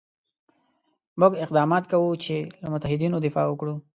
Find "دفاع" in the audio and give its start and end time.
3.25-3.45